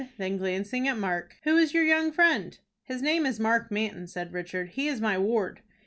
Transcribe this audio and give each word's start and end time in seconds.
Then, 0.17 0.37
glancing 0.37 0.87
at 0.87 0.97
Mark, 0.97 1.35
"Who 1.43 1.57
is 1.57 1.75
your 1.75 1.83
young 1.83 2.11
friend?" 2.11 2.57
"His 2.81 3.03
name 3.03 3.23
is 3.27 3.39
Mark 3.39 3.69
Manton," 3.69 4.07
said 4.07 4.33
Richard. 4.33 4.69
"He 4.69 4.87
is 4.87 4.99
my 4.99 5.15
ward." 5.15 5.61